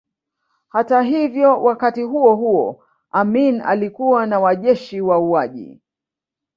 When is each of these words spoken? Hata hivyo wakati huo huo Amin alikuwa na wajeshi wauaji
Hata 0.69 1.01
hivyo 1.01 1.63
wakati 1.63 2.01
huo 2.03 2.35
huo 2.35 2.83
Amin 3.11 3.61
alikuwa 3.61 4.25
na 4.25 4.39
wajeshi 4.39 5.01
wauaji 5.01 5.79